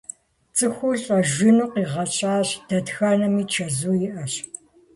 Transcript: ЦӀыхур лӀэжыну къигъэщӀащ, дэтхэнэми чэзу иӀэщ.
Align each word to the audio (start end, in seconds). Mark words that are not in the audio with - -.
ЦӀыхур 0.55 0.95
лӀэжыну 1.03 1.71
къигъэщӀащ, 1.73 2.47
дэтхэнэми 2.67 3.43
чэзу 3.51 3.95
иӀэщ. 4.07 4.33